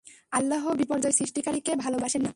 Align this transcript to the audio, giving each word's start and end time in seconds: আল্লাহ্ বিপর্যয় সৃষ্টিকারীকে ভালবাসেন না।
আল্লাহ্ 0.31 0.65
বিপর্যয় 0.73 1.11
সৃষ্টিকারীকে 1.11 1.71
ভালবাসেন 1.75 2.21
না। 2.21 2.29